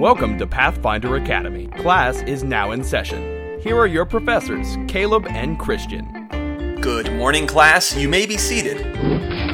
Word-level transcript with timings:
Welcome 0.00 0.38
to 0.38 0.46
Pathfinder 0.46 1.14
Academy. 1.14 1.68
Class 1.68 2.20
is 2.22 2.42
now 2.42 2.72
in 2.72 2.82
session. 2.82 3.60
Here 3.60 3.78
are 3.78 3.86
your 3.86 4.04
professors, 4.04 4.76
Caleb 4.88 5.24
and 5.28 5.56
Christian. 5.56 6.26
Good 6.80 7.12
morning, 7.14 7.46
class. 7.46 7.96
You 7.96 8.08
may 8.08 8.26
be 8.26 8.36
seated. 8.36 8.78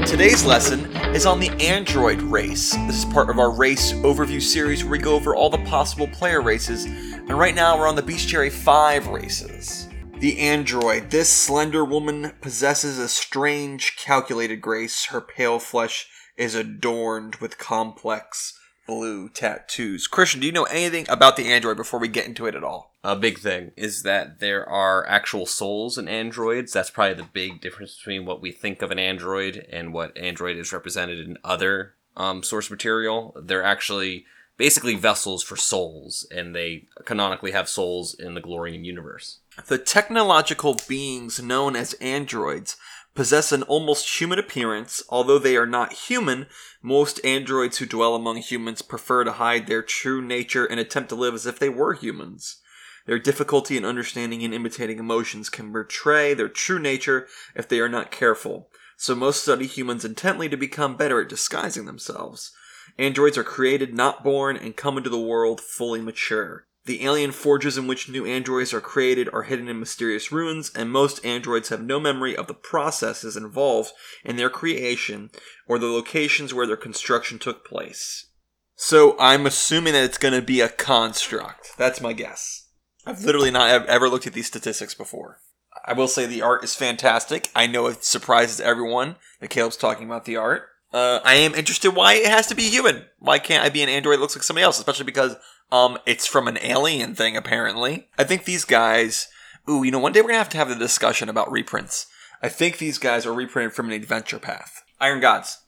Today's 0.06 0.42
lesson 0.42 0.86
is 1.14 1.26
on 1.26 1.40
the 1.40 1.50
android 1.60 2.22
race. 2.22 2.74
This 2.86 3.04
is 3.04 3.04
part 3.04 3.28
of 3.28 3.38
our 3.38 3.50
race 3.50 3.92
overview 3.92 4.40
series 4.40 4.82
where 4.82 4.92
we 4.92 4.98
go 4.98 5.14
over 5.14 5.36
all 5.36 5.50
the 5.50 5.58
possible 5.58 6.08
player 6.08 6.40
races, 6.40 6.86
and 6.86 7.38
right 7.38 7.54
now 7.54 7.78
we're 7.78 7.86
on 7.86 7.96
the 7.96 8.02
Bestiary 8.02 8.50
5 8.50 9.08
races. 9.08 9.90
The 10.20 10.38
android. 10.38 11.10
This 11.10 11.28
slender 11.28 11.84
woman 11.84 12.32
possesses 12.40 12.98
a 12.98 13.10
strange, 13.10 13.94
calculated 13.98 14.62
grace. 14.62 15.04
Her 15.04 15.20
pale 15.20 15.58
flesh 15.58 16.08
is 16.38 16.54
adorned 16.54 17.36
with 17.36 17.58
complex 17.58 18.54
blue 18.90 19.28
tattoos. 19.28 20.08
Christian, 20.08 20.40
do 20.40 20.46
you 20.48 20.52
know 20.52 20.64
anything 20.64 21.06
about 21.08 21.36
the 21.36 21.46
android 21.46 21.76
before 21.76 22.00
we 22.00 22.08
get 22.08 22.26
into 22.26 22.46
it 22.46 22.56
at 22.56 22.64
all? 22.64 22.92
A 23.04 23.14
big 23.14 23.38
thing 23.38 23.70
is 23.76 24.02
that 24.02 24.40
there 24.40 24.68
are 24.68 25.06
actual 25.06 25.46
souls 25.46 25.96
in 25.96 26.08
androids. 26.08 26.72
That's 26.72 26.90
probably 26.90 27.14
the 27.14 27.28
big 27.32 27.60
difference 27.60 27.96
between 27.96 28.26
what 28.26 28.42
we 28.42 28.50
think 28.50 28.82
of 28.82 28.90
an 28.90 28.98
android 28.98 29.64
and 29.70 29.94
what 29.94 30.18
android 30.18 30.56
is 30.56 30.72
represented 30.72 31.20
in 31.20 31.38
other 31.44 31.94
um, 32.16 32.42
source 32.42 32.68
material. 32.68 33.32
They're 33.40 33.62
actually 33.62 34.26
basically 34.56 34.96
vessels 34.96 35.44
for 35.44 35.54
souls, 35.54 36.26
and 36.34 36.52
they 36.52 36.88
canonically 37.04 37.52
have 37.52 37.68
souls 37.68 38.12
in 38.12 38.34
the 38.34 38.42
Golarion 38.42 38.84
universe. 38.84 39.38
The 39.68 39.78
technological 39.78 40.76
beings 40.88 41.40
known 41.40 41.76
as 41.76 41.92
androids 41.94 42.76
possess 43.14 43.52
an 43.52 43.62
almost 43.64 44.20
human 44.20 44.38
appearance. 44.38 45.02
Although 45.08 45.38
they 45.38 45.56
are 45.56 45.66
not 45.66 45.92
human, 45.92 46.46
most 46.82 47.20
androids 47.24 47.78
who 47.78 47.86
dwell 47.86 48.14
among 48.14 48.38
humans 48.38 48.82
prefer 48.82 49.24
to 49.24 49.32
hide 49.32 49.66
their 49.66 49.82
true 49.82 50.22
nature 50.22 50.64
and 50.64 50.80
attempt 50.80 51.08
to 51.10 51.14
live 51.14 51.34
as 51.34 51.46
if 51.46 51.58
they 51.58 51.68
were 51.68 51.94
humans. 51.94 52.60
Their 53.06 53.18
difficulty 53.18 53.76
in 53.76 53.84
understanding 53.84 54.44
and 54.44 54.54
imitating 54.54 54.98
emotions 54.98 55.48
can 55.48 55.72
betray 55.72 56.34
their 56.34 56.48
true 56.48 56.78
nature 56.78 57.26
if 57.54 57.68
they 57.68 57.80
are 57.80 57.88
not 57.88 58.10
careful. 58.10 58.70
So 58.96 59.14
most 59.14 59.42
study 59.42 59.66
humans 59.66 60.04
intently 60.04 60.48
to 60.48 60.56
become 60.56 60.96
better 60.96 61.20
at 61.20 61.28
disguising 61.28 61.86
themselves. 61.86 62.52
Androids 62.98 63.38
are 63.38 63.44
created, 63.44 63.94
not 63.94 64.22
born, 64.22 64.56
and 64.56 64.76
come 64.76 64.98
into 64.98 65.10
the 65.10 65.18
world 65.18 65.60
fully 65.60 66.00
mature. 66.00 66.66
The 66.86 67.04
alien 67.04 67.32
forges 67.32 67.76
in 67.76 67.86
which 67.86 68.08
new 68.08 68.24
androids 68.24 68.72
are 68.72 68.80
created 68.80 69.28
are 69.32 69.42
hidden 69.42 69.68
in 69.68 69.78
mysterious 69.78 70.32
ruins, 70.32 70.70
and 70.74 70.90
most 70.90 71.24
androids 71.24 71.68
have 71.68 71.82
no 71.82 72.00
memory 72.00 72.34
of 72.34 72.46
the 72.46 72.54
processes 72.54 73.36
involved 73.36 73.92
in 74.24 74.36
their 74.36 74.50
creation 74.50 75.30
or 75.66 75.78
the 75.78 75.86
locations 75.86 76.54
where 76.54 76.66
their 76.66 76.76
construction 76.76 77.38
took 77.38 77.66
place. 77.66 78.30
So 78.76 79.14
I'm 79.20 79.44
assuming 79.44 79.92
that 79.92 80.04
it's 80.04 80.18
going 80.18 80.32
to 80.32 80.40
be 80.40 80.62
a 80.62 80.68
construct. 80.70 81.76
That's 81.76 82.00
my 82.00 82.14
guess. 82.14 82.68
I've 83.06 83.24
literally 83.24 83.50
not 83.50 83.86
ever 83.86 84.08
looked 84.08 84.26
at 84.26 84.32
these 84.32 84.46
statistics 84.46 84.94
before. 84.94 85.40
I 85.84 85.92
will 85.92 86.08
say 86.08 86.26
the 86.26 86.42
art 86.42 86.64
is 86.64 86.74
fantastic. 86.74 87.50
I 87.54 87.66
know 87.66 87.86
it 87.88 88.04
surprises 88.04 88.60
everyone 88.60 89.16
that 89.40 89.50
Caleb's 89.50 89.76
talking 89.76 90.06
about 90.06 90.24
the 90.24 90.36
art. 90.36 90.62
Uh, 90.92 91.20
I 91.24 91.34
am 91.34 91.54
interested 91.54 91.90
why 91.90 92.14
it 92.14 92.26
has 92.26 92.46
to 92.48 92.54
be 92.54 92.64
human. 92.64 93.04
Why 93.18 93.38
can't 93.38 93.64
I 93.64 93.68
be 93.68 93.82
an 93.82 93.88
android 93.88 94.16
that 94.16 94.20
looks 94.20 94.34
like 94.34 94.42
somebody 94.42 94.64
else? 94.64 94.78
Especially 94.78 95.04
because 95.04 95.36
um, 95.72 95.98
it's 96.06 96.26
from 96.26 96.48
an 96.48 96.58
alien 96.62 97.14
thing, 97.14 97.36
apparently. 97.36 98.08
I 98.18 98.24
think 98.24 98.44
these 98.44 98.64
guys. 98.64 99.28
Ooh, 99.68 99.82
you 99.84 99.90
know, 99.90 99.98
one 99.98 100.12
day 100.12 100.20
we're 100.20 100.28
gonna 100.28 100.38
have 100.38 100.48
to 100.50 100.58
have 100.58 100.68
the 100.68 100.74
discussion 100.74 101.28
about 101.28 101.50
reprints. 101.50 102.06
I 102.42 102.48
think 102.48 102.78
these 102.78 102.98
guys 102.98 103.26
are 103.26 103.32
reprinted 103.32 103.74
from 103.74 103.86
an 103.86 103.92
adventure 103.92 104.38
path. 104.38 104.82
Iron 105.00 105.20
Gods. 105.20 105.58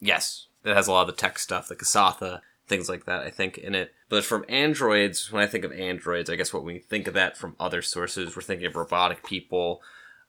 Yes, 0.00 0.46
it 0.64 0.74
has 0.74 0.88
a 0.88 0.92
lot 0.92 1.08
of 1.08 1.14
the 1.14 1.20
tech 1.20 1.38
stuff, 1.38 1.68
the 1.68 1.76
Kasatha, 1.76 2.40
things 2.66 2.88
like 2.88 3.04
that, 3.04 3.22
I 3.22 3.30
think, 3.30 3.58
in 3.58 3.74
it. 3.74 3.92
But 4.08 4.24
from 4.24 4.44
androids, 4.48 5.30
when 5.30 5.42
I 5.42 5.46
think 5.46 5.64
of 5.64 5.72
androids, 5.72 6.30
I 6.30 6.36
guess 6.36 6.54
what 6.54 6.64
we 6.64 6.78
think 6.78 7.06
of 7.06 7.14
that 7.14 7.36
from 7.36 7.56
other 7.60 7.82
sources, 7.82 8.34
we're 8.34 8.42
thinking 8.42 8.66
of 8.66 8.76
robotic 8.76 9.24
people, 9.24 9.82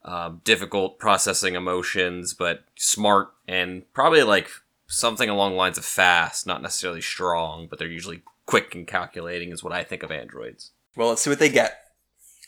um, 0.04 0.42
difficult 0.44 1.00
processing 1.00 1.56
emotions, 1.56 2.34
but 2.34 2.66
smart 2.76 3.30
and 3.48 3.84
probably 3.94 4.24
like 4.24 4.50
something 4.88 5.30
along 5.30 5.56
lines 5.56 5.78
of 5.78 5.86
fast, 5.86 6.46
not 6.46 6.62
necessarily 6.62 7.02
strong, 7.02 7.68
but 7.70 7.80
they're 7.80 7.88
usually 7.88 8.24
quick 8.52 8.76
and 8.76 8.86
calculating, 8.86 9.54
is 9.54 9.64
what 9.64 9.72
I 9.72 9.86
think 9.86 10.04
of 10.04 10.12
androids. 10.12 10.72
Well, 10.98 11.08
let's 11.08 11.22
see 11.22 11.30
what 11.30 11.40
they 11.40 11.48
get. 11.48 11.86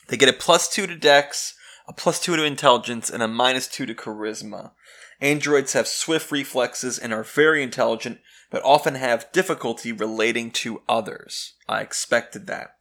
They 0.10 0.18
get 0.18 0.28
a 0.28 0.34
plus 0.34 0.68
two 0.68 0.86
to 0.86 0.98
dex, 0.98 1.56
a 1.88 1.94
plus 1.94 2.20
two 2.20 2.36
to 2.36 2.44
intelligence, 2.44 3.10
and 3.10 3.24
a 3.24 3.28
minus 3.28 3.70
two 3.70 3.86
to 3.86 3.96
charisma. 3.96 4.72
Androids 5.22 5.72
have 5.72 5.88
swift 5.88 6.30
reflexes 6.30 7.00
and 7.00 7.14
are 7.14 7.24
very 7.24 7.64
intelligent, 7.64 8.20
but 8.52 8.62
often 8.66 8.96
have 8.96 9.32
difficulty 9.32 9.94
relating 9.94 10.52
to 10.52 10.82
others. 10.90 11.54
I 11.70 11.80
expected 11.80 12.48
that. 12.48 12.76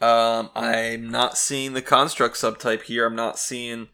Um, 0.00 0.50
I'm 0.56 1.08
not 1.08 1.38
seeing 1.38 1.74
the 1.74 1.80
construct 1.80 2.34
subtype 2.34 2.82
here. 2.82 3.06
I'm 3.06 3.14
not 3.14 3.38
seeing 3.38 3.86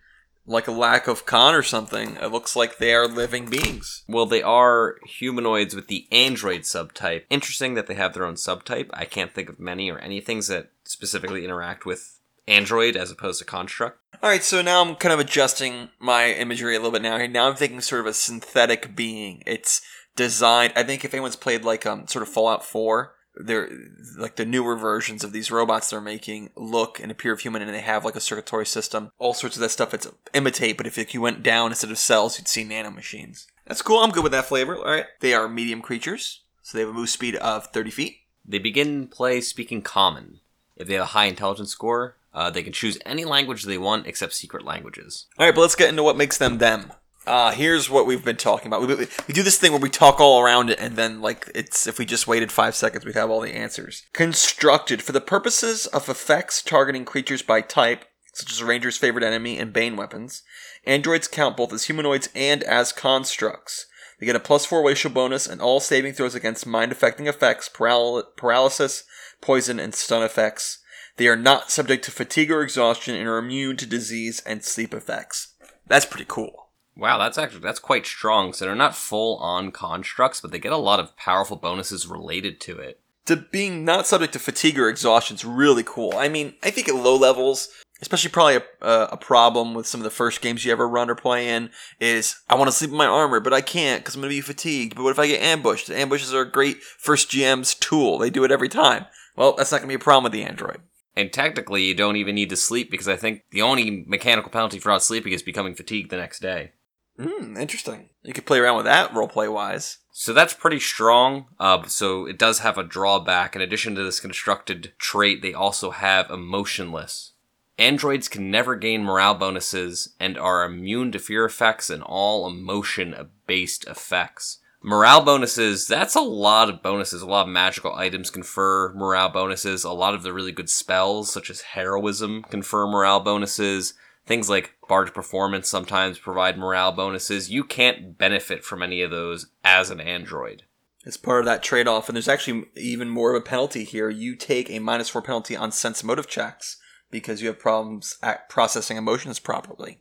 like 0.50 0.66
a 0.66 0.72
lack 0.72 1.06
of 1.06 1.24
con 1.24 1.54
or 1.54 1.62
something. 1.62 2.16
It 2.16 2.32
looks 2.32 2.56
like 2.56 2.76
they 2.76 2.92
are 2.92 3.06
living 3.06 3.48
beings. 3.48 4.02
Well, 4.08 4.26
they 4.26 4.42
are 4.42 4.96
humanoids 5.06 5.74
with 5.74 5.86
the 5.86 6.08
android 6.10 6.62
subtype. 6.62 7.22
Interesting 7.30 7.74
that 7.74 7.86
they 7.86 7.94
have 7.94 8.12
their 8.12 8.24
own 8.24 8.34
subtype. 8.34 8.90
I 8.92 9.04
can't 9.04 9.32
think 9.32 9.48
of 9.48 9.60
many 9.60 9.90
or 9.90 9.98
any 9.98 10.20
things 10.20 10.48
that 10.48 10.72
specifically 10.84 11.44
interact 11.44 11.86
with 11.86 12.18
android 12.48 12.96
as 12.96 13.10
opposed 13.10 13.38
to 13.38 13.44
construct. 13.44 13.98
All 14.22 14.28
right, 14.28 14.42
so 14.42 14.60
now 14.60 14.82
I'm 14.82 14.96
kind 14.96 15.14
of 15.14 15.20
adjusting 15.20 15.90
my 16.00 16.32
imagery 16.32 16.74
a 16.74 16.78
little 16.78 16.90
bit 16.90 17.02
now. 17.02 17.16
Now 17.26 17.48
I'm 17.48 17.56
thinking 17.56 17.80
sort 17.80 18.00
of 18.00 18.06
a 18.06 18.12
synthetic 18.12 18.96
being. 18.96 19.42
It's 19.46 19.80
designed. 20.16 20.72
I 20.76 20.82
think 20.82 21.04
if 21.04 21.14
anyone's 21.14 21.36
played 21.36 21.64
like 21.64 21.86
um 21.86 22.06
sort 22.08 22.22
of 22.22 22.28
Fallout 22.28 22.64
4, 22.64 23.14
they're 23.44 23.70
like 24.16 24.36
the 24.36 24.44
newer 24.44 24.76
versions 24.76 25.24
of 25.24 25.32
these 25.32 25.50
robots 25.50 25.90
they're 25.90 26.00
making 26.00 26.50
look 26.56 27.00
and 27.00 27.10
appear 27.10 27.36
human 27.36 27.62
and 27.62 27.72
they 27.72 27.80
have 27.80 28.04
like 28.04 28.16
a 28.16 28.20
circulatory 28.20 28.66
system. 28.66 29.12
All 29.18 29.34
sorts 29.34 29.56
of 29.56 29.60
that 29.60 29.70
stuff 29.70 29.94
it's 29.94 30.08
imitate 30.32 30.76
but 30.76 30.86
if 30.86 31.14
you 31.14 31.20
went 31.20 31.42
down 31.42 31.70
instead 31.70 31.90
of 31.90 31.98
cells 31.98 32.38
you'd 32.38 32.48
see 32.48 32.64
nanomachines 32.64 33.46
that's 33.66 33.82
cool. 33.82 33.98
I'm 33.98 34.10
good 34.10 34.24
with 34.24 34.32
that 34.32 34.46
flavor. 34.46 34.76
All 34.76 34.84
right. 34.84 35.06
They 35.20 35.32
are 35.34 35.48
medium 35.48 35.82
creatures 35.82 36.40
so 36.62 36.76
they 36.76 36.82
have 36.82 36.90
a 36.90 36.94
move 36.94 37.10
speed 37.10 37.36
of 37.36 37.66
30 37.66 37.90
feet. 37.90 38.16
They 38.44 38.58
begin 38.58 39.06
play 39.06 39.40
speaking 39.40 39.82
common. 39.82 40.40
If 40.76 40.88
they 40.88 40.94
have 40.94 41.04
a 41.04 41.06
high 41.06 41.26
intelligence 41.26 41.70
score 41.70 42.16
uh, 42.32 42.50
they 42.50 42.62
can 42.62 42.72
choose 42.72 42.98
any 43.04 43.24
language 43.24 43.64
they 43.64 43.78
want 43.78 44.06
except 44.06 44.34
secret 44.34 44.64
languages. 44.64 45.26
All 45.38 45.46
right 45.46 45.54
but 45.54 45.60
let's 45.60 45.76
get 45.76 45.88
into 45.88 46.02
what 46.02 46.16
makes 46.16 46.38
them 46.38 46.58
them 46.58 46.92
uh, 47.26 47.52
here's 47.52 47.90
what 47.90 48.06
we've 48.06 48.24
been 48.24 48.36
talking 48.36 48.66
about. 48.66 48.80
We, 48.80 48.94
we 48.94 49.34
do 49.34 49.42
this 49.42 49.58
thing 49.58 49.72
where 49.72 49.80
we 49.80 49.90
talk 49.90 50.20
all 50.20 50.40
around 50.40 50.70
it, 50.70 50.80
and 50.80 50.96
then, 50.96 51.20
like, 51.20 51.50
it's 51.54 51.86
if 51.86 51.98
we 51.98 52.04
just 52.04 52.26
waited 52.26 52.50
five 52.50 52.74
seconds, 52.74 53.04
we'd 53.04 53.14
have 53.14 53.30
all 53.30 53.40
the 53.40 53.54
answers. 53.54 54.04
Constructed 54.12 55.02
for 55.02 55.12
the 55.12 55.20
purposes 55.20 55.86
of 55.86 56.08
effects 56.08 56.62
targeting 56.62 57.04
creatures 57.04 57.42
by 57.42 57.60
type, 57.60 58.04
such 58.32 58.50
as 58.50 58.60
a 58.60 58.64
ranger's 58.64 58.96
favorite 58.96 59.24
enemy 59.24 59.58
and 59.58 59.72
bane 59.72 59.96
weapons. 59.96 60.42
Androids 60.86 61.28
count 61.28 61.56
both 61.56 61.72
as 61.72 61.84
humanoids 61.84 62.28
and 62.34 62.62
as 62.62 62.92
constructs. 62.92 63.86
They 64.18 64.26
get 64.26 64.36
a 64.36 64.40
plus 64.40 64.66
four 64.66 64.84
racial 64.84 65.10
bonus 65.10 65.46
and 65.46 65.60
all 65.60 65.80
saving 65.80 66.12
throws 66.12 66.34
against 66.34 66.66
mind 66.66 66.92
affecting 66.92 67.26
effects, 67.26 67.68
paral- 67.68 68.24
paralysis, 68.36 69.04
poison, 69.40 69.80
and 69.80 69.94
stun 69.94 70.22
effects. 70.22 70.78
They 71.16 71.26
are 71.26 71.36
not 71.36 71.70
subject 71.70 72.04
to 72.04 72.10
fatigue 72.10 72.50
or 72.50 72.62
exhaustion 72.62 73.14
and 73.14 73.28
are 73.28 73.38
immune 73.38 73.76
to 73.78 73.86
disease 73.86 74.42
and 74.46 74.64
sleep 74.64 74.94
effects. 74.94 75.54
That's 75.86 76.06
pretty 76.06 76.26
cool. 76.28 76.69
Wow, 77.00 77.16
that's 77.16 77.38
actually 77.38 77.60
that's 77.60 77.78
quite 77.78 78.04
strong. 78.04 78.52
So 78.52 78.66
they're 78.66 78.74
not 78.74 78.94
full 78.94 79.38
on 79.38 79.72
constructs, 79.72 80.42
but 80.42 80.52
they 80.52 80.58
get 80.58 80.72
a 80.72 80.76
lot 80.76 81.00
of 81.00 81.16
powerful 81.16 81.56
bonuses 81.56 82.06
related 82.06 82.60
to 82.60 82.78
it. 82.78 83.00
To 83.24 83.36
being 83.36 83.86
not 83.86 84.06
subject 84.06 84.34
to 84.34 84.38
fatigue 84.38 84.78
or 84.78 84.88
exhaustion 84.88 85.36
is 85.36 85.44
really 85.44 85.82
cool. 85.82 86.12
I 86.14 86.28
mean, 86.28 86.54
I 86.62 86.70
think 86.70 86.90
at 86.90 86.94
low 86.94 87.16
levels, 87.16 87.70
especially 88.02 88.30
probably 88.30 88.56
a, 88.56 88.62
uh, 88.84 89.08
a 89.12 89.16
problem 89.16 89.72
with 89.72 89.86
some 89.86 90.00
of 90.00 90.04
the 90.04 90.10
first 90.10 90.42
games 90.42 90.62
you 90.62 90.72
ever 90.72 90.86
run 90.86 91.08
or 91.08 91.14
play 91.14 91.48
in 91.48 91.70
is 92.00 92.36
I 92.50 92.54
want 92.54 92.68
to 92.68 92.76
sleep 92.76 92.90
in 92.90 92.98
my 92.98 93.06
armor, 93.06 93.40
but 93.40 93.54
I 93.54 93.62
can't 93.62 94.02
because 94.02 94.14
I'm 94.14 94.20
going 94.20 94.30
to 94.30 94.36
be 94.36 94.42
fatigued. 94.42 94.94
But 94.94 95.04
what 95.04 95.10
if 95.10 95.18
I 95.18 95.26
get 95.26 95.40
ambushed? 95.40 95.88
Ambushes 95.88 96.34
are 96.34 96.42
a 96.42 96.50
great 96.50 96.82
first 96.82 97.30
GM's 97.30 97.74
tool. 97.74 98.18
They 98.18 98.28
do 98.28 98.44
it 98.44 98.52
every 98.52 98.68
time. 98.68 99.06
Well, 99.36 99.54
that's 99.54 99.72
not 99.72 99.78
going 99.78 99.88
to 99.88 99.96
be 99.96 100.02
a 100.02 100.04
problem 100.04 100.24
with 100.24 100.32
the 100.32 100.44
android. 100.44 100.82
And 101.16 101.32
technically, 101.32 101.84
you 101.84 101.94
don't 101.94 102.16
even 102.16 102.34
need 102.34 102.50
to 102.50 102.56
sleep 102.56 102.90
because 102.90 103.08
I 103.08 103.16
think 103.16 103.44
the 103.52 103.62
only 103.62 104.04
mechanical 104.06 104.50
penalty 104.50 104.78
for 104.78 104.90
not 104.90 105.02
sleeping 105.02 105.32
is 105.32 105.42
becoming 105.42 105.74
fatigued 105.74 106.10
the 106.10 106.18
next 106.18 106.40
day. 106.40 106.72
Hmm, 107.20 107.56
interesting. 107.56 108.08
You 108.22 108.32
could 108.32 108.46
play 108.46 108.58
around 108.58 108.76
with 108.76 108.86
that 108.86 109.10
roleplay 109.12 109.52
wise. 109.52 109.98
So 110.12 110.32
that's 110.32 110.54
pretty 110.54 110.80
strong. 110.80 111.46
Uh, 111.58 111.86
so 111.86 112.26
it 112.26 112.38
does 112.38 112.60
have 112.60 112.78
a 112.78 112.82
drawback. 112.82 113.54
In 113.54 113.62
addition 113.62 113.94
to 113.94 114.04
this 114.04 114.20
constructed 114.20 114.92
trait, 114.98 115.42
they 115.42 115.52
also 115.52 115.90
have 115.90 116.30
emotionless. 116.30 117.32
Androids 117.78 118.28
can 118.28 118.50
never 118.50 118.76
gain 118.76 119.02
morale 119.04 119.34
bonuses 119.34 120.14
and 120.18 120.38
are 120.38 120.64
immune 120.64 121.12
to 121.12 121.18
fear 121.18 121.44
effects 121.44 121.90
and 121.90 122.02
all 122.02 122.46
emotion 122.46 123.14
based 123.46 123.86
effects. 123.86 124.58
Morale 124.82 125.22
bonuses, 125.22 125.86
that's 125.86 126.14
a 126.14 126.20
lot 126.20 126.70
of 126.70 126.82
bonuses. 126.82 127.20
A 127.20 127.26
lot 127.26 127.46
of 127.46 127.52
magical 127.52 127.94
items 127.94 128.30
confer 128.30 128.94
morale 128.94 129.28
bonuses. 129.28 129.84
A 129.84 129.92
lot 129.92 130.14
of 130.14 130.22
the 130.22 130.32
really 130.32 130.52
good 130.52 130.70
spells, 130.70 131.30
such 131.30 131.50
as 131.50 131.60
heroism, 131.60 132.42
confer 132.44 132.86
morale 132.86 133.20
bonuses. 133.20 133.92
Things 134.26 134.48
like 134.48 134.74
bardic 134.88 135.14
Performance 135.14 135.68
sometimes 135.68 136.18
provide 136.18 136.58
morale 136.58 136.92
bonuses. 136.92 137.50
You 137.50 137.64
can't 137.64 138.16
benefit 138.16 138.64
from 138.64 138.82
any 138.82 139.02
of 139.02 139.10
those 139.10 139.46
as 139.64 139.90
an 139.90 140.00
android. 140.00 140.64
It's 141.04 141.16
part 141.16 141.40
of 141.40 141.46
that 141.46 141.62
trade 141.62 141.88
off, 141.88 142.08
and 142.08 142.16
there's 142.16 142.28
actually 142.28 142.66
even 142.76 143.08
more 143.08 143.34
of 143.34 143.40
a 143.40 143.44
penalty 143.44 143.84
here. 143.84 144.10
You 144.10 144.36
take 144.36 144.70
a 144.70 144.78
minus 144.78 145.08
four 145.08 145.22
penalty 145.22 145.56
on 145.56 145.72
sense 145.72 146.04
motive 146.04 146.28
checks 146.28 146.76
because 147.10 147.40
you 147.40 147.48
have 147.48 147.58
problems 147.58 148.18
at 148.22 148.48
processing 148.48 148.96
emotions 148.96 149.38
properly. 149.38 150.00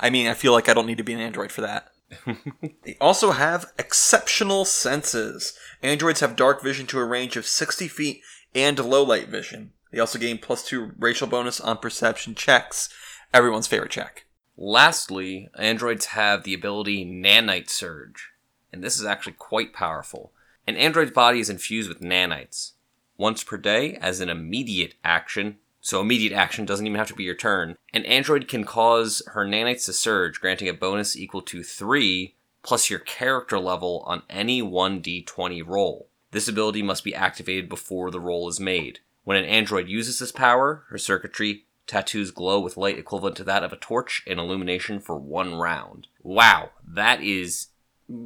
I 0.00 0.10
mean, 0.10 0.26
I 0.26 0.34
feel 0.34 0.52
like 0.52 0.68
I 0.68 0.74
don't 0.74 0.86
need 0.86 0.98
to 0.98 1.04
be 1.04 1.12
an 1.12 1.20
android 1.20 1.52
for 1.52 1.60
that. 1.60 1.88
they 2.84 2.96
also 3.00 3.32
have 3.32 3.72
exceptional 3.78 4.64
senses. 4.64 5.52
Androids 5.82 6.20
have 6.20 6.36
dark 6.36 6.62
vision 6.62 6.86
to 6.86 6.98
a 6.98 7.04
range 7.04 7.36
of 7.36 7.46
60 7.46 7.86
feet 7.88 8.22
and 8.54 8.78
low 8.78 9.02
light 9.02 9.28
vision. 9.28 9.72
They 9.92 9.98
also 9.98 10.18
gain 10.18 10.38
plus 10.38 10.64
two 10.64 10.92
racial 10.98 11.26
bonus 11.26 11.60
on 11.60 11.78
perception 11.78 12.34
checks. 12.34 12.88
Everyone's 13.34 13.66
favorite 13.66 13.90
check. 13.90 14.24
Lastly, 14.56 15.50
androids 15.58 16.06
have 16.06 16.42
the 16.42 16.54
ability 16.54 17.04
Nanite 17.04 17.68
Surge, 17.68 18.30
and 18.72 18.82
this 18.82 18.98
is 18.98 19.04
actually 19.04 19.34
quite 19.34 19.74
powerful. 19.74 20.32
An 20.66 20.76
android's 20.76 21.10
body 21.10 21.38
is 21.38 21.50
infused 21.50 21.88
with 21.88 22.00
nanites. 22.00 22.72
Once 23.18 23.44
per 23.44 23.58
day, 23.58 23.96
as 23.96 24.20
an 24.20 24.30
immediate 24.30 24.94
action, 25.04 25.58
so 25.80 26.00
immediate 26.00 26.32
action 26.32 26.64
doesn't 26.64 26.86
even 26.86 26.98
have 26.98 27.08
to 27.08 27.14
be 27.14 27.24
your 27.24 27.34
turn, 27.34 27.76
an 27.92 28.04
android 28.06 28.48
can 28.48 28.64
cause 28.64 29.22
her 29.28 29.44
nanites 29.44 29.84
to 29.84 29.92
surge, 29.92 30.40
granting 30.40 30.68
a 30.68 30.74
bonus 30.74 31.16
equal 31.16 31.42
to 31.42 31.62
3 31.62 32.34
plus 32.62 32.88
your 32.90 32.98
character 32.98 33.58
level 33.58 34.02
on 34.06 34.22
any 34.30 34.62
1d20 34.62 35.66
roll. 35.66 36.08
This 36.30 36.48
ability 36.48 36.82
must 36.82 37.04
be 37.04 37.14
activated 37.14 37.68
before 37.68 38.10
the 38.10 38.20
roll 38.20 38.48
is 38.48 38.58
made. 38.58 39.00
When 39.24 39.36
an 39.36 39.44
android 39.44 39.88
uses 39.88 40.18
this 40.18 40.32
power, 40.32 40.84
her 40.88 40.98
circuitry 40.98 41.64
tattoos 41.88 42.30
glow 42.30 42.60
with 42.60 42.76
light 42.76 42.98
equivalent 42.98 43.36
to 43.36 43.44
that 43.44 43.64
of 43.64 43.72
a 43.72 43.76
torch 43.76 44.22
and 44.26 44.38
illumination 44.38 45.00
for 45.00 45.16
one 45.18 45.54
round. 45.56 46.06
Wow, 46.22 46.70
that 46.86 47.22
is 47.22 47.68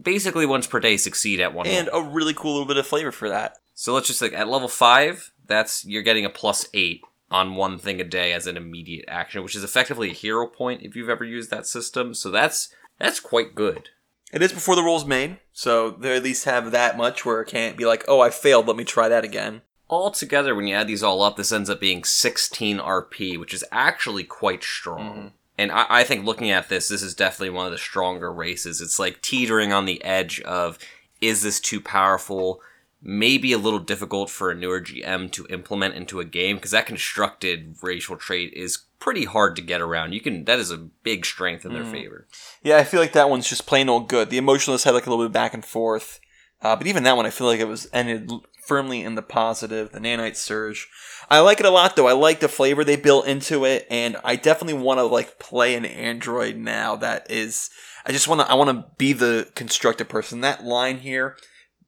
basically 0.02 0.44
once 0.44 0.66
per 0.66 0.80
day 0.80 0.96
succeed 0.96 1.40
at 1.40 1.54
one 1.54 1.66
And 1.66 1.88
roll. 1.92 2.02
a 2.06 2.10
really 2.10 2.34
cool 2.34 2.52
little 2.52 2.68
bit 2.68 2.76
of 2.76 2.86
flavor 2.86 3.12
for 3.12 3.28
that. 3.28 3.56
So 3.74 3.94
let's 3.94 4.06
just 4.08 4.20
like 4.20 4.32
at 4.34 4.48
level 4.48 4.68
five, 4.68 5.32
that's 5.46 5.84
you're 5.84 6.02
getting 6.02 6.24
a 6.24 6.30
plus 6.30 6.66
eight 6.74 7.00
on 7.30 7.56
one 7.56 7.78
thing 7.78 8.00
a 8.00 8.04
day 8.04 8.32
as 8.32 8.46
an 8.46 8.56
immediate 8.58 9.06
action, 9.08 9.42
which 9.42 9.56
is 9.56 9.64
effectively 9.64 10.10
a 10.10 10.14
hero 10.14 10.46
point 10.46 10.82
if 10.82 10.94
you've 10.94 11.08
ever 11.08 11.24
used 11.24 11.50
that 11.50 11.66
system. 11.66 12.12
So 12.12 12.30
that's 12.30 12.68
that's 12.98 13.20
quite 13.20 13.54
good. 13.54 13.88
It 14.32 14.42
is 14.42 14.52
before 14.52 14.76
the 14.76 14.82
roll's 14.82 15.04
made, 15.04 15.38
so 15.52 15.90
they 15.90 16.16
at 16.16 16.22
least 16.22 16.46
have 16.46 16.70
that 16.70 16.96
much 16.96 17.24
where 17.24 17.42
it 17.42 17.48
can't 17.48 17.76
be 17.76 17.84
like, 17.84 18.02
oh, 18.08 18.20
I 18.20 18.30
failed, 18.30 18.66
let 18.66 18.76
me 18.76 18.84
try 18.84 19.08
that 19.08 19.24
again. 19.24 19.60
Altogether, 19.92 20.54
when 20.54 20.66
you 20.66 20.74
add 20.74 20.86
these 20.86 21.02
all 21.02 21.20
up, 21.20 21.36
this 21.36 21.52
ends 21.52 21.68
up 21.68 21.78
being 21.78 22.02
16 22.02 22.78
RP, 22.78 23.38
which 23.38 23.52
is 23.52 23.62
actually 23.70 24.24
quite 24.24 24.64
strong. 24.64 25.32
And 25.58 25.70
I, 25.70 25.84
I 25.90 26.04
think 26.04 26.24
looking 26.24 26.50
at 26.50 26.70
this, 26.70 26.88
this 26.88 27.02
is 27.02 27.14
definitely 27.14 27.50
one 27.50 27.66
of 27.66 27.72
the 27.72 27.78
stronger 27.78 28.32
races. 28.32 28.80
It's 28.80 28.98
like 28.98 29.20
teetering 29.20 29.70
on 29.70 29.84
the 29.84 30.02
edge 30.02 30.40
of 30.40 30.78
is 31.20 31.42
this 31.42 31.60
too 31.60 31.78
powerful? 31.78 32.62
Maybe 33.02 33.52
a 33.52 33.58
little 33.58 33.78
difficult 33.78 34.30
for 34.30 34.50
a 34.50 34.54
newer 34.54 34.80
GM 34.80 35.30
to 35.32 35.46
implement 35.50 35.94
into 35.94 36.20
a 36.20 36.24
game 36.24 36.56
because 36.56 36.70
that 36.70 36.86
constructed 36.86 37.76
racial 37.82 38.16
trait 38.16 38.54
is 38.54 38.84
pretty 38.98 39.26
hard 39.26 39.56
to 39.56 39.62
get 39.62 39.82
around. 39.82 40.14
You 40.14 40.22
can 40.22 40.46
that 40.46 40.58
is 40.58 40.70
a 40.70 40.78
big 40.78 41.26
strength 41.26 41.66
in 41.66 41.74
their 41.74 41.84
favor. 41.84 42.26
Yeah, 42.62 42.78
I 42.78 42.84
feel 42.84 43.00
like 43.00 43.12
that 43.12 43.28
one's 43.28 43.48
just 43.48 43.66
plain 43.66 43.90
old 43.90 44.08
good. 44.08 44.30
The 44.30 44.38
emotionless 44.38 44.84
had 44.84 44.94
like 44.94 45.06
a 45.06 45.10
little 45.10 45.26
bit 45.26 45.32
back 45.32 45.52
and 45.52 45.64
forth, 45.64 46.18
uh, 46.62 46.76
but 46.76 46.86
even 46.86 47.02
that 47.02 47.16
one, 47.16 47.26
I 47.26 47.30
feel 47.30 47.46
like 47.46 47.60
it 47.60 47.68
was 47.68 47.88
ended 47.92 48.30
firmly 48.66 49.02
in 49.02 49.14
the 49.14 49.22
positive. 49.22 49.90
The 49.92 49.98
nanite 49.98 50.36
surge, 50.36 50.88
I 51.28 51.40
like 51.40 51.60
it 51.60 51.66
a 51.66 51.70
lot 51.70 51.96
though. 51.96 52.08
I 52.08 52.12
like 52.12 52.40
the 52.40 52.48
flavor 52.48 52.84
they 52.84 52.96
built 52.96 53.26
into 53.26 53.64
it, 53.64 53.86
and 53.90 54.16
I 54.24 54.36
definitely 54.36 54.82
want 54.82 54.98
to 54.98 55.04
like 55.04 55.38
play 55.38 55.74
an 55.74 55.84
android 55.84 56.56
now. 56.56 56.96
That 56.96 57.30
is, 57.30 57.70
I 58.06 58.12
just 58.12 58.28
want 58.28 58.40
to. 58.40 58.50
I 58.50 58.54
want 58.54 58.70
to 58.70 58.86
be 58.96 59.12
the 59.12 59.48
constructed 59.54 60.08
person. 60.08 60.40
That 60.40 60.64
line 60.64 60.98
here, 60.98 61.36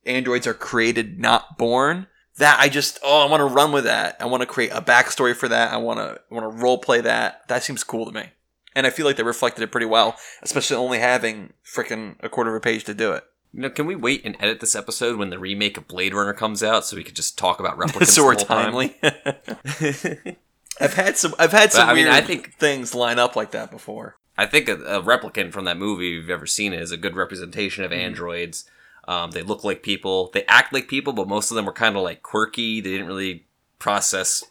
androids 0.04 0.46
are 0.46 0.54
created, 0.54 1.18
not 1.18 1.58
born. 1.58 2.06
That 2.38 2.58
I 2.58 2.68
just 2.68 2.98
oh 3.02 3.26
I 3.26 3.30
want 3.30 3.40
to 3.40 3.44
run 3.44 3.70
with 3.70 3.84
that. 3.84 4.16
I 4.20 4.26
want 4.26 4.40
to 4.40 4.46
create 4.46 4.70
a 4.72 4.82
backstory 4.82 5.36
for 5.36 5.48
that. 5.48 5.72
I 5.72 5.76
want 5.76 6.00
to 6.00 6.20
want 6.30 6.44
to 6.44 6.62
role 6.62 6.78
play 6.78 7.00
that. 7.00 7.46
That 7.48 7.62
seems 7.62 7.84
cool 7.84 8.06
to 8.06 8.12
me. 8.12 8.30
And 8.74 8.88
I 8.88 8.90
feel 8.90 9.06
like 9.06 9.16
they 9.16 9.22
reflected 9.22 9.62
it 9.62 9.70
pretty 9.70 9.86
well, 9.86 10.16
especially 10.42 10.76
only 10.76 10.98
having 10.98 11.52
freaking 11.64 12.16
a 12.20 12.28
quarter 12.28 12.50
of 12.50 12.56
a 12.56 12.60
page 12.60 12.82
to 12.84 12.94
do 12.94 13.12
it. 13.12 13.24
You 13.54 13.60
know, 13.60 13.70
can 13.70 13.86
we 13.86 13.94
wait 13.94 14.22
and 14.24 14.36
edit 14.40 14.58
this 14.58 14.74
episode 14.74 15.16
when 15.16 15.30
the 15.30 15.38
remake 15.38 15.76
of 15.76 15.86
Blade 15.86 16.12
Runner 16.12 16.32
comes 16.32 16.60
out 16.60 16.84
so 16.84 16.96
we 16.96 17.04
could 17.04 17.14
just 17.14 17.38
talk 17.38 17.60
about 17.60 17.78
replicants? 17.78 18.06
so 18.08 18.24
we're 18.24 18.34
the 18.34 18.44
whole 18.44 18.56
time? 18.56 18.72
timely. 18.72 20.36
I've 20.80 20.94
had 20.94 21.16
some 21.16 21.36
I've 21.38 21.52
had 21.52 21.72
some 21.72 21.88
I 21.88 21.94
mean, 21.94 22.08
I 22.08 22.20
think- 22.20 22.54
things 22.54 22.96
line 22.96 23.20
up 23.20 23.36
like 23.36 23.52
that 23.52 23.70
before. 23.70 24.16
I 24.36 24.46
think 24.46 24.68
a, 24.68 24.74
a 24.74 25.00
replicant 25.00 25.52
from 25.52 25.66
that 25.66 25.78
movie, 25.78 26.18
if 26.18 26.22
you've 26.22 26.30
ever 26.30 26.46
seen 26.46 26.72
it, 26.72 26.82
is 26.82 26.90
a 26.90 26.96
good 26.96 27.14
representation 27.14 27.84
of 27.84 27.92
androids. 27.92 28.68
Um, 29.06 29.30
they 29.30 29.42
look 29.42 29.62
like 29.62 29.84
people, 29.84 30.30
they 30.34 30.44
act 30.46 30.72
like 30.72 30.88
people, 30.88 31.12
but 31.12 31.28
most 31.28 31.52
of 31.52 31.54
them 31.54 31.66
were 31.66 31.72
kind 31.72 31.96
of 31.96 32.02
like 32.02 32.24
quirky. 32.24 32.80
They 32.80 32.90
didn't 32.90 33.06
really 33.06 33.46
process 33.78 34.42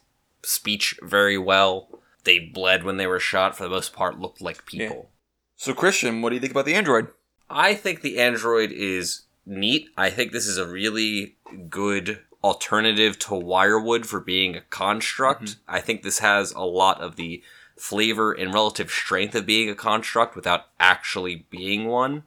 speech 0.44 0.98
very 1.04 1.38
well. 1.38 1.90
They 2.24 2.40
bled 2.40 2.86
when 2.86 2.96
they 2.96 3.08
were 3.08 3.20
shot. 3.20 3.58
For 3.58 3.64
the 3.64 3.70
most 3.70 3.92
part, 3.92 4.20
looked 4.20 4.40
like 4.42 4.66
people. 4.66 5.10
So 5.58 5.74
Christian, 5.74 6.22
what 6.22 6.30
do 6.30 6.36
you 6.36 6.40
think 6.40 6.52
about 6.52 6.66
the 6.66 6.76
android? 6.76 7.10
I 7.54 7.76
think 7.76 8.02
the 8.02 8.20
Android 8.20 8.72
is 8.72 9.24
neat. 9.46 9.90
I 9.96 10.10
think 10.10 10.32
this 10.32 10.48
is 10.48 10.58
a 10.58 10.68
really 10.68 11.36
good 11.70 12.20
alternative 12.44 13.18
to 13.20 13.32
Wyrwood 13.32 14.06
for 14.06 14.20
being 14.20 14.56
a 14.56 14.62
construct. 14.62 15.44
Mm-hmm. 15.44 15.76
I 15.76 15.80
think 15.80 16.02
this 16.02 16.20
has 16.20 16.52
a 16.52 16.62
lot 16.62 17.00
of 17.00 17.16
the 17.16 17.42
flavor 17.78 18.32
and 18.34 18.54
relative 18.54 18.90
strength 18.90 19.36
of 19.36 19.46
being 19.46 19.70
a 19.70 19.76
construct 19.76 20.36
without 20.36 20.66
actually 20.80 21.46
being 21.50 21.88
one. 21.88 22.24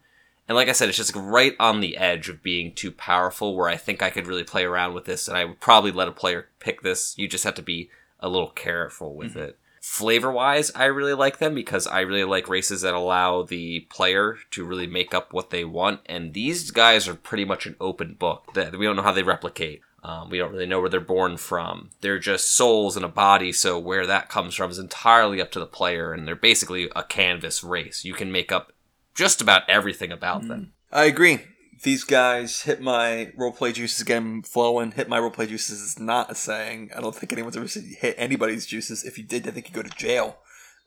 And 0.48 0.54
like 0.54 0.68
I 0.68 0.72
said, 0.72 0.88
it's 0.88 0.98
just 0.98 1.16
right 1.16 1.56
on 1.58 1.80
the 1.80 1.96
edge 1.96 2.28
of 2.28 2.42
being 2.42 2.72
too 2.72 2.92
powerful 2.92 3.56
where 3.56 3.68
I 3.68 3.76
think 3.76 4.02
I 4.02 4.10
could 4.10 4.28
really 4.28 4.44
play 4.44 4.64
around 4.64 4.94
with 4.94 5.04
this 5.04 5.26
and 5.26 5.36
I 5.36 5.44
would 5.44 5.60
probably 5.60 5.90
let 5.90 6.08
a 6.08 6.12
player 6.12 6.48
pick 6.60 6.82
this. 6.82 7.18
You 7.18 7.26
just 7.26 7.44
have 7.44 7.54
to 7.56 7.62
be 7.62 7.90
a 8.20 8.28
little 8.28 8.50
careful 8.50 9.14
with 9.14 9.30
mm-hmm. 9.30 9.40
it. 9.40 9.58
Flavor 9.88 10.32
wise, 10.32 10.72
I 10.74 10.86
really 10.86 11.14
like 11.14 11.38
them 11.38 11.54
because 11.54 11.86
I 11.86 12.00
really 12.00 12.24
like 12.24 12.48
races 12.48 12.82
that 12.82 12.92
allow 12.92 13.44
the 13.44 13.86
player 13.88 14.36
to 14.50 14.64
really 14.64 14.88
make 14.88 15.14
up 15.14 15.32
what 15.32 15.50
they 15.50 15.64
want. 15.64 16.00
And 16.06 16.34
these 16.34 16.72
guys 16.72 17.06
are 17.06 17.14
pretty 17.14 17.44
much 17.44 17.66
an 17.66 17.76
open 17.80 18.14
book. 18.14 18.52
That 18.54 18.76
we 18.76 18.84
don't 18.84 18.96
know 18.96 19.02
how 19.02 19.12
they 19.12 19.22
replicate. 19.22 19.80
Um, 20.02 20.28
we 20.28 20.38
don't 20.38 20.50
really 20.50 20.66
know 20.66 20.80
where 20.80 20.90
they're 20.90 21.00
born 21.00 21.36
from. 21.36 21.90
They're 22.00 22.18
just 22.18 22.50
souls 22.50 22.96
in 22.96 23.04
a 23.04 23.08
body, 23.08 23.52
so 23.52 23.78
where 23.78 24.06
that 24.08 24.28
comes 24.28 24.56
from 24.56 24.72
is 24.72 24.78
entirely 24.80 25.40
up 25.40 25.52
to 25.52 25.60
the 25.60 25.66
player. 25.66 26.12
And 26.12 26.26
they're 26.26 26.34
basically 26.34 26.90
a 26.96 27.04
canvas 27.04 27.62
race. 27.62 28.04
You 28.04 28.12
can 28.12 28.32
make 28.32 28.50
up 28.50 28.72
just 29.14 29.40
about 29.40 29.62
everything 29.70 30.10
about 30.10 30.48
them. 30.48 30.72
I 30.92 31.04
agree. 31.04 31.42
These 31.82 32.04
guys 32.04 32.62
hit 32.62 32.80
my 32.80 33.32
roleplay 33.38 33.74
juices, 33.74 34.04
them 34.04 34.42
flowing. 34.42 34.92
Hit 34.92 35.08
my 35.08 35.18
roleplay 35.18 35.48
juices 35.48 35.80
is 35.80 35.98
not 35.98 36.30
a 36.30 36.34
saying. 36.34 36.90
I 36.96 37.00
don't 37.00 37.14
think 37.14 37.32
anyone's 37.32 37.56
ever 37.56 37.68
said 37.68 37.84
hit 37.84 38.14
anybody's 38.18 38.66
juices. 38.66 39.04
If 39.04 39.18
you 39.18 39.24
did, 39.24 39.46
I 39.46 39.50
think 39.50 39.68
you 39.68 39.74
go 39.74 39.82
to 39.82 39.96
jail. 39.96 40.38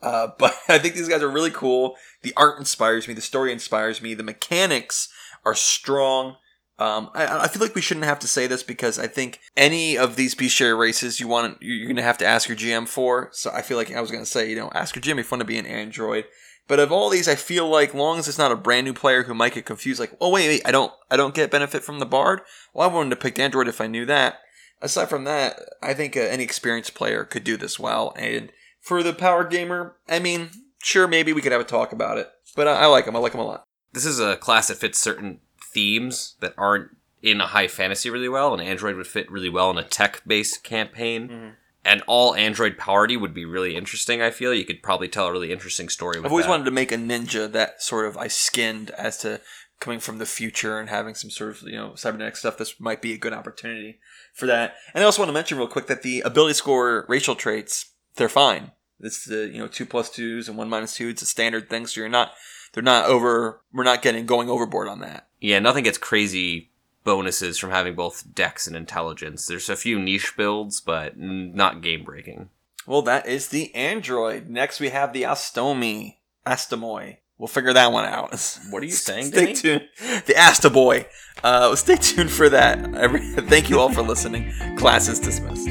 Uh, 0.01 0.29
but 0.39 0.57
I 0.67 0.79
think 0.79 0.95
these 0.95 1.09
guys 1.09 1.21
are 1.21 1.29
really 1.29 1.51
cool. 1.51 1.95
The 2.21 2.33
art 2.35 2.59
inspires 2.59 3.07
me. 3.07 3.13
The 3.13 3.21
story 3.21 3.51
inspires 3.51 4.01
me. 4.01 4.13
The 4.13 4.23
mechanics 4.23 5.09
are 5.45 5.55
strong. 5.55 6.37
Um, 6.79 7.09
I, 7.13 7.43
I 7.43 7.47
feel 7.49 7.61
like 7.61 7.75
we 7.75 7.81
shouldn't 7.81 8.05
have 8.05 8.19
to 8.19 8.27
say 8.27 8.47
this 8.47 8.63
because 8.63 8.97
I 8.97 9.07
think 9.07 9.39
any 9.57 9.97
of 9.97 10.15
these 10.15 10.33
bestiary 10.33 10.79
races 10.79 11.19
you 11.19 11.27
want, 11.27 11.57
you're 11.61 11.93
to 11.93 12.01
have 12.01 12.17
to 12.19 12.25
ask 12.25 12.47
your 12.47 12.57
GM 12.57 12.87
for. 12.87 13.29
So 13.33 13.51
I 13.53 13.61
feel 13.61 13.75
like 13.75 13.93
I 13.93 13.99
was 13.99 14.11
to 14.11 14.25
say, 14.25 14.49
you 14.49 14.55
know, 14.55 14.71
ask 14.73 14.95
your 14.95 15.03
GM 15.03 15.19
if 15.19 15.29
you 15.29 15.35
want 15.35 15.41
to 15.41 15.45
be 15.45 15.57
an 15.57 15.65
android. 15.65 16.25
But 16.69 16.79
of 16.79 16.91
all 16.91 17.09
these, 17.09 17.27
I 17.27 17.33
feel 17.33 17.67
like 17.67 17.95
long 17.95 18.19
as 18.19 18.27
it's 18.27 18.37
not 18.37 18.51
a 18.51 18.55
brand 18.55 18.85
new 18.85 18.93
player 18.93 19.23
who 19.23 19.33
might 19.33 19.55
get 19.55 19.65
confused, 19.65 19.99
like, 19.99 20.15
oh 20.21 20.29
wait, 20.29 20.47
wait, 20.47 20.61
I 20.63 20.71
don't, 20.71 20.93
I 21.09 21.17
don't 21.17 21.33
get 21.33 21.49
benefit 21.49 21.83
from 21.83 21.97
the 21.97 22.05
bard. 22.05 22.41
Well, 22.73 22.87
I 22.87 22.93
wouldn't 22.93 23.11
have 23.11 23.19
picked 23.19 23.39
Android 23.39 23.67
if 23.67 23.81
I 23.81 23.87
knew 23.87 24.05
that. 24.05 24.35
Aside 24.79 25.09
from 25.09 25.23
that, 25.23 25.59
I 25.81 25.95
think 25.95 26.15
uh, 26.15 26.19
any 26.19 26.43
experienced 26.43 26.93
player 26.93 27.25
could 27.25 27.43
do 27.43 27.57
this 27.57 27.79
well. 27.79 28.13
And 28.15 28.51
for 28.79 29.01
the 29.01 29.13
power 29.13 29.43
gamer, 29.43 29.95
I 30.07 30.19
mean, 30.19 30.51
sure, 30.77 31.07
maybe 31.07 31.33
we 31.33 31.41
could 31.41 31.51
have 31.51 31.59
a 31.59 31.65
talk 31.65 31.91
about 31.91 32.19
it. 32.19 32.29
But 32.55 32.67
I, 32.67 32.83
I 32.83 32.85
like 32.85 33.05
them. 33.05 33.15
I 33.15 33.19
like 33.19 33.31
them 33.31 33.41
a 33.41 33.45
lot. 33.45 33.63
This 33.91 34.05
is 34.05 34.19
a 34.19 34.37
class 34.37 34.67
that 34.67 34.77
fits 34.77 34.99
certain 34.99 35.39
themes 35.73 36.35
that 36.39 36.53
aren't 36.55 36.91
in 37.23 37.41
a 37.41 37.47
high 37.47 37.67
fantasy 37.67 38.11
really 38.11 38.29
well, 38.29 38.53
and 38.53 38.61
Android 38.61 38.95
would 38.95 39.07
fit 39.07 39.29
really 39.31 39.49
well 39.49 39.71
in 39.71 39.79
a 39.79 39.83
tech 39.83 40.21
based 40.25 40.63
campaign. 40.63 41.55
And 41.85 42.03
all 42.07 42.35
Android 42.35 42.77
party 42.77 43.15
would 43.15 43.33
be 43.33 43.45
really 43.45 43.75
interesting, 43.75 44.21
I 44.21 44.31
feel. 44.31 44.53
You 44.53 44.65
could 44.65 44.83
probably 44.83 45.07
tell 45.07 45.27
a 45.27 45.31
really 45.31 45.51
interesting 45.51 45.87
story 45.87 46.19
with 46.19 46.25
I've 46.25 46.31
always 46.31 46.45
that. 46.45 46.51
wanted 46.51 46.65
to 46.65 46.71
make 46.71 46.91
a 46.91 46.97
ninja 46.97 47.49
that 47.51 47.81
sort 47.81 48.05
of 48.05 48.17
I 48.17 48.27
skinned 48.27 48.91
as 48.91 49.17
to 49.19 49.39
coming 49.79 49.99
from 49.99 50.17
the 50.17 50.25
future 50.25 50.77
and 50.77 50.89
having 50.89 51.15
some 51.15 51.29
sort 51.29 51.51
of 51.51 51.61
you 51.63 51.77
know 51.77 51.95
cybernetic 51.95 52.35
stuff. 52.35 52.57
This 52.57 52.79
might 52.79 53.01
be 53.01 53.13
a 53.13 53.17
good 53.17 53.33
opportunity 53.33 53.99
for 54.33 54.45
that. 54.45 54.75
And 54.93 55.01
I 55.01 55.05
also 55.05 55.21
want 55.21 55.29
to 55.29 55.33
mention 55.33 55.57
real 55.57 55.67
quick 55.67 55.87
that 55.87 56.03
the 56.03 56.21
ability 56.21 56.55
score 56.55 57.05
racial 57.07 57.35
traits 57.35 57.91
they're 58.15 58.29
fine. 58.29 58.71
It's 58.99 59.25
the 59.25 59.47
you 59.47 59.59
know 59.59 59.67
two 59.67 59.85
plus 59.85 60.09
twos 60.09 60.49
and 60.49 60.57
one 60.57 60.69
minus 60.69 60.95
two. 60.95 61.07
It's 61.07 61.21
a 61.21 61.25
standard 61.25 61.69
thing, 61.69 61.87
so 61.87 62.01
you're 62.01 62.09
not 62.09 62.33
they're 62.73 62.83
not 62.83 63.05
over. 63.05 63.61
We're 63.71 63.83
not 63.83 64.01
getting 64.01 64.25
going 64.25 64.49
overboard 64.49 64.87
on 64.87 64.99
that. 64.99 65.27
Yeah, 65.39 65.59
nothing 65.59 65.85
gets 65.85 65.97
crazy 65.97 66.71
bonuses 67.03 67.57
from 67.57 67.71
having 67.71 67.95
both 67.95 68.33
dex 68.33 68.67
and 68.67 68.75
intelligence. 68.75 69.45
There's 69.45 69.69
a 69.69 69.75
few 69.75 69.99
niche 69.99 70.33
builds, 70.37 70.81
but 70.81 71.17
not 71.17 71.81
game 71.81 72.03
breaking. 72.03 72.49
Well, 72.85 73.01
that 73.03 73.27
is 73.27 73.49
the 73.49 73.73
android. 73.75 74.49
Next, 74.49 74.79
we 74.79 74.89
have 74.89 75.13
the 75.13 75.23
Astomi. 75.23 76.15
Astomoi. 76.45 77.17
We'll 77.37 77.47
figure 77.47 77.73
that 77.73 77.91
one 77.91 78.05
out. 78.05 78.31
What 78.69 78.81
are 78.83 78.85
you 78.85 78.91
saying, 78.93 79.25
Stay 79.25 79.45
Denny? 79.45 79.53
tuned. 79.55 79.87
The 80.25 80.35
Asta 80.37 80.69
Boy. 80.69 81.05
Uh, 81.43 81.73
stay 81.75 81.95
tuned 81.95 82.31
for 82.31 82.49
that. 82.49 82.79
Thank 83.47 83.69
you 83.69 83.79
all 83.79 83.91
for 83.91 84.01
listening. 84.01 84.51
Class 84.77 85.07
is 85.07 85.19
dismissed. 85.19 85.67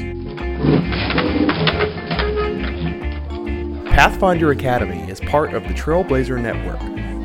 Pathfinder 3.89 4.51
Academy 4.51 5.01
is 5.11 5.19
part 5.19 5.53
of 5.53 5.63
the 5.63 5.73
Trailblazer 5.73 6.41
Network. 6.41 6.79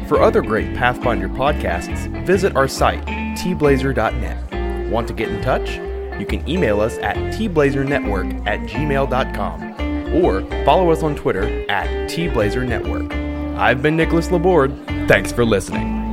For 0.09 0.21
other 0.21 0.43
great 0.43 0.75
Pathfinder 0.75 1.29
podcasts, 1.29 2.09
visit 2.27 2.57
our 2.57 2.69
site, 2.69 3.07
tblazer.net. 3.35 4.91
Want 4.91 5.09
to 5.09 5.15
get 5.15 5.29
in 5.29 5.43
touch? 5.43 5.77
You 6.19 6.27
can 6.27 6.49
email 6.49 6.81
us 6.81 6.99
at 6.99 7.17
tblazernetwork 7.17 8.47
at 8.47 8.61
gmail.com 8.61 10.15
or 10.15 10.43
follow 10.65 10.91
us 10.91 11.03
on 11.03 11.17
Twitter 11.17 11.69
at 11.71 11.89
tblazernetwork. 12.11 13.57
I've 13.57 13.83
been 13.83 13.97
Nicholas 13.97 14.31
Laborde. 14.31 14.73
Thanks 15.09 15.33
for 15.33 15.45
listening. 15.45 16.05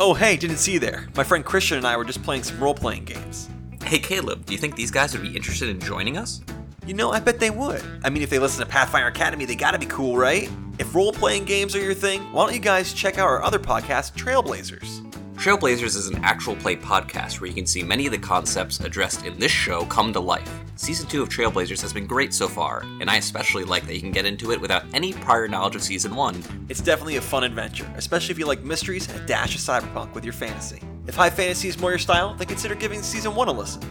Oh, 0.00 0.12
hey, 0.12 0.36
didn't 0.36 0.58
see 0.58 0.72
you 0.72 0.80
there. 0.80 1.08
My 1.16 1.24
friend 1.24 1.44
Christian 1.44 1.78
and 1.78 1.86
I 1.86 1.96
were 1.96 2.04
just 2.04 2.22
playing 2.22 2.42
some 2.42 2.60
role 2.60 2.74
playing 2.74 3.04
games. 3.04 3.48
Hey, 3.84 3.98
Caleb, 3.98 4.44
do 4.44 4.52
you 4.52 4.58
think 4.58 4.76
these 4.76 4.90
guys 4.90 5.12
would 5.12 5.22
be 5.22 5.34
interested 5.34 5.68
in 5.68 5.80
joining 5.80 6.18
us? 6.18 6.42
You 6.86 6.92
know, 6.92 7.12
I 7.12 7.20
bet 7.20 7.40
they 7.40 7.50
would. 7.50 7.82
I 8.02 8.10
mean, 8.10 8.22
if 8.22 8.28
they 8.28 8.38
listen 8.38 8.60
to 8.64 8.70
Pathfinder 8.70 9.08
Academy, 9.08 9.46
they 9.46 9.54
gotta 9.56 9.78
be 9.78 9.86
cool, 9.86 10.18
right? 10.18 10.50
If 10.78 10.94
role 10.94 11.12
playing 11.12 11.46
games 11.46 11.74
are 11.74 11.80
your 11.80 11.94
thing, 11.94 12.20
why 12.32 12.44
don't 12.44 12.54
you 12.54 12.60
guys 12.60 12.92
check 12.92 13.16
out 13.16 13.26
our 13.26 13.42
other 13.42 13.58
podcast, 13.58 14.14
Trailblazers? 14.16 15.00
Trailblazers 15.34 15.96
is 15.96 16.08
an 16.08 16.22
actual 16.22 16.54
play 16.56 16.76
podcast 16.76 17.40
where 17.40 17.48
you 17.48 17.54
can 17.54 17.66
see 17.66 17.82
many 17.82 18.06
of 18.06 18.12
the 18.12 18.18
concepts 18.18 18.80
addressed 18.80 19.24
in 19.24 19.38
this 19.38 19.50
show 19.50 19.84
come 19.86 20.12
to 20.12 20.20
life. 20.20 20.48
Season 20.76 21.06
2 21.06 21.22
of 21.22 21.28
Trailblazers 21.28 21.80
has 21.80 21.92
been 21.92 22.06
great 22.06 22.34
so 22.34 22.48
far, 22.48 22.82
and 23.00 23.10
I 23.10 23.16
especially 23.16 23.64
like 23.64 23.86
that 23.86 23.94
you 23.94 24.00
can 24.00 24.12
get 24.12 24.26
into 24.26 24.52
it 24.52 24.60
without 24.60 24.84
any 24.92 25.12
prior 25.12 25.48
knowledge 25.48 25.76
of 25.76 25.82
Season 25.82 26.14
1. 26.14 26.66
It's 26.68 26.80
definitely 26.80 27.16
a 27.16 27.20
fun 27.20 27.44
adventure, 27.44 27.90
especially 27.96 28.32
if 28.32 28.38
you 28.38 28.46
like 28.46 28.62
mysteries 28.62 29.08
and 29.08 29.20
a 29.20 29.26
dash 29.26 29.54
of 29.54 29.60
cyberpunk 29.60 30.12
with 30.14 30.24
your 30.24 30.34
fantasy. 30.34 30.80
If 31.06 31.14
high 31.14 31.30
fantasy 31.30 31.68
is 31.68 31.78
more 31.78 31.90
your 31.90 31.98
style, 31.98 32.34
then 32.34 32.46
consider 32.46 32.74
giving 32.74 33.02
season 33.02 33.34
1 33.34 33.48
a 33.48 33.52
listen. 33.52 33.82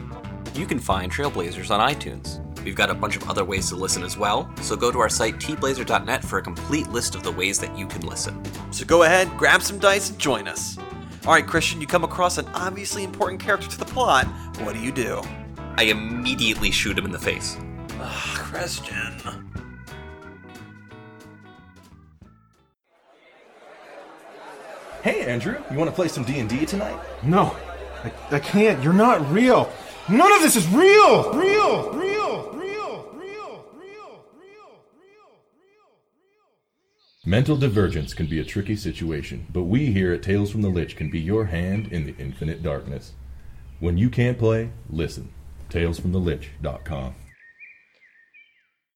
You 0.55 0.65
can 0.67 0.79
find 0.79 1.11
Trailblazers 1.11 1.71
on 1.71 1.79
iTunes. 1.79 2.39
We've 2.63 2.75
got 2.75 2.89
a 2.89 2.93
bunch 2.93 3.15
of 3.15 3.29
other 3.29 3.43
ways 3.43 3.69
to 3.69 3.75
listen 3.75 4.03
as 4.03 4.17
well, 4.17 4.49
so 4.61 4.75
go 4.75 4.91
to 4.91 4.99
our 4.99 5.09
site 5.09 5.35
tblazer.net 5.35 6.23
for 6.23 6.39
a 6.39 6.41
complete 6.41 6.89
list 6.89 7.15
of 7.15 7.23
the 7.23 7.31
ways 7.31 7.59
that 7.59 7.77
you 7.77 7.87
can 7.87 8.01
listen. 8.01 8.41
So 8.71 8.85
go 8.85 9.03
ahead, 9.03 9.29
grab 9.37 9.61
some 9.61 9.79
dice, 9.79 10.09
and 10.09 10.19
join 10.19 10.47
us. 10.47 10.77
Alright, 11.25 11.47
Christian, 11.47 11.79
you 11.79 11.87
come 11.87 12.03
across 12.03 12.37
an 12.37 12.47
obviously 12.53 13.03
important 13.03 13.41
character 13.41 13.69
to 13.69 13.77
the 13.77 13.85
plot. 13.85 14.25
What 14.61 14.73
do 14.73 14.79
you 14.79 14.91
do? 14.91 15.21
I 15.77 15.83
immediately 15.83 16.71
shoot 16.71 16.97
him 16.97 17.05
in 17.05 17.11
the 17.11 17.19
face. 17.19 17.57
Ah, 17.99 18.33
Christian. 18.37 19.13
Hey, 25.03 25.25
Andrew, 25.25 25.61
you 25.69 25.77
want 25.77 25.89
to 25.89 25.95
play 25.95 26.07
some 26.07 26.23
D&D 26.23 26.65
tonight? 26.65 26.97
No, 27.23 27.55
I, 28.05 28.35
I 28.35 28.39
can't. 28.39 28.81
You're 28.81 28.93
not 28.93 29.29
real. 29.31 29.69
None 30.09 30.31
of 30.31 30.41
this 30.41 30.55
is 30.55 30.67
real. 30.69 31.33
Real. 31.33 31.91
Real. 31.91 32.51
Real. 32.53 32.53
Real. 32.53 33.13
Real. 33.13 33.65
Real. 33.75 34.25
Real. 34.39 34.73
Mental 37.25 37.55
divergence 37.55 38.13
can 38.13 38.25
be 38.25 38.41
a 38.41 38.43
tricky 38.43 38.75
situation, 38.75 39.47
but 39.49 39.63
we 39.63 39.93
here 39.93 40.11
at 40.11 40.21
Tales 40.21 40.51
from 40.51 40.61
the 40.61 40.67
Lich 40.67 40.97
can 40.97 41.09
be 41.09 41.21
your 41.21 41.45
hand 41.45 41.87
in 41.87 42.03
the 42.03 42.13
infinite 42.17 42.61
darkness. 42.61 43.13
When 43.79 43.97
you 43.97 44.09
can't 44.09 44.37
play, 44.37 44.71
listen. 44.89 45.29
TalesFromTheLich.com. 45.69 47.15